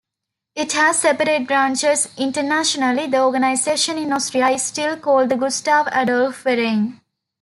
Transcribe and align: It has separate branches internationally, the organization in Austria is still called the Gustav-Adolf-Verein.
It 0.55 0.71
has 0.71 0.97
separate 0.99 1.45
branches 1.45 2.09
internationally, 2.17 3.05
the 3.05 3.21
organization 3.21 3.99
in 3.99 4.11
Austria 4.11 4.47
is 4.49 4.63
still 4.63 4.97
called 4.97 5.29
the 5.29 5.37
Gustav-Adolf-Verein. 5.37 6.99